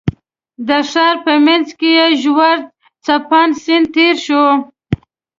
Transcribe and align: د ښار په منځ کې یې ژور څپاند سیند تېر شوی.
د 0.67 0.69
ښار 0.91 1.15
په 1.25 1.33
منځ 1.45 1.67
کې 1.79 1.89
یې 1.97 2.07
ژور 2.21 2.57
څپاند 3.05 3.53
سیند 3.63 3.87
تېر 3.95 4.15
شوی. 4.25 4.49